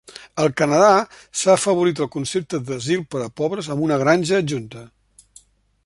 [0.43, 0.93] Al Canadà,
[1.41, 4.87] s'ha afavorit el concepte d'asil per a pobres amb una granja adjunta.